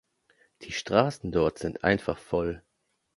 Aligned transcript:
Die 0.63 0.71
Straßen 0.71 1.31
dort 1.31 1.59
sind 1.59 1.83
einfach 1.83 2.17
voll. 2.17 2.63